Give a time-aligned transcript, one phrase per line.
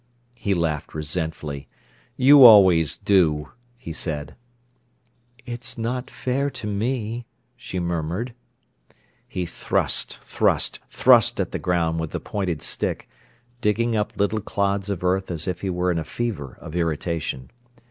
[0.39, 1.67] He laughed resentfully.
[2.17, 4.33] "You always do," he said.
[5.45, 8.33] "It's not fair to me," she murmured.
[9.27, 13.07] He thrust, thrust, thrust at the ground with the pointed stick,
[13.61, 17.51] digging up little clods of earth as if he were in a fever of irritation.